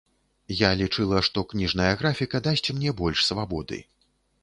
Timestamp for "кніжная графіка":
1.53-2.43